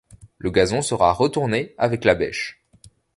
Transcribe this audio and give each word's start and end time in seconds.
le 0.39 0.49
gazon 0.49 0.81
sera 0.81 1.13
retourné 1.13 1.75
avec 1.77 2.05
la 2.05 2.15
bêche 2.15 2.65